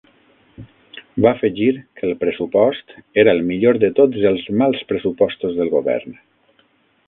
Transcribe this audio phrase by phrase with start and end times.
[1.25, 1.67] Va afegir
[1.99, 6.21] que el pressupost era el millor de tots els mals pressupostos del govern.